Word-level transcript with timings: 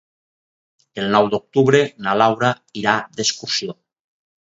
El 1.01 1.11
nou 1.17 1.29
d'octubre 1.35 1.83
na 2.07 2.17
Laura 2.25 2.53
irà 2.83 2.99
d'excursió. 3.19 3.81